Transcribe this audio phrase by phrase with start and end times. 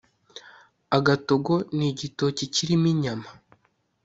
[0.97, 3.29] Agatogo nigitoki kirimo inyama